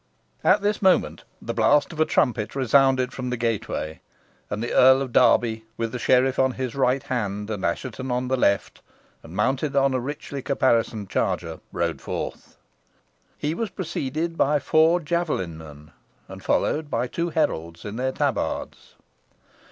At 0.43 0.63
this 0.63 0.81
moment 0.81 1.25
the 1.39 1.53
blast 1.53 1.93
of 1.93 1.99
a 1.99 2.05
trumpet 2.05 2.55
resounded 2.55 3.13
from 3.13 3.29
the 3.29 3.37
gateway, 3.37 4.01
and 4.49 4.63
the 4.63 4.73
Earl 4.73 4.99
of 4.99 5.13
Derby, 5.13 5.65
with 5.77 5.91
the 5.91 5.99
sheriff 5.99 6.39
on 6.39 6.53
his 6.53 6.73
right 6.73 7.03
hand, 7.03 7.51
and 7.51 7.63
Assheton 7.63 8.09
on 8.09 8.27
the 8.27 8.35
left, 8.35 8.81
and 9.21 9.35
mounted 9.35 9.75
on 9.75 9.93
a 9.93 9.99
richly 9.99 10.41
caparisoned 10.41 11.11
charger, 11.11 11.59
rode 11.71 12.01
forth. 12.01 12.57
He 13.37 13.53
was 13.53 13.69
preceded 13.69 14.39
by 14.39 14.57
four 14.57 14.99
javelin 15.01 15.55
men, 15.59 15.91
and 16.27 16.43
followed 16.43 16.89
by 16.89 17.05
two 17.05 17.29
heralds 17.29 17.85
in 17.85 17.97
their 17.97 18.11
tabards. 18.11 18.95